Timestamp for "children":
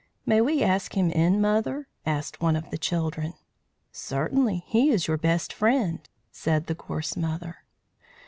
2.79-3.35